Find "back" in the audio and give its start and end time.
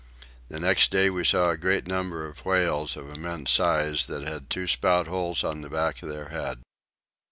5.69-6.01